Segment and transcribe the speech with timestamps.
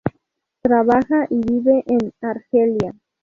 [0.63, 2.95] Trabaja y vive en Argelia.